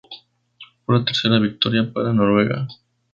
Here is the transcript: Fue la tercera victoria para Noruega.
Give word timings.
Fue 0.83 0.97
la 0.97 1.05
tercera 1.05 1.37
victoria 1.37 1.93
para 1.93 2.11
Noruega. 2.11 2.67